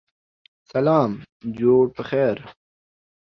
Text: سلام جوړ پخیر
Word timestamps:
سلام 0.71 1.11
جوړ 1.59 1.83
پخیر 1.95 2.37